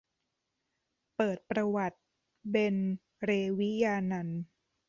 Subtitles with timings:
[1.15, 1.99] เปิดประวัติ
[2.51, 2.75] เบญ
[3.23, 4.41] เรวิญานันท์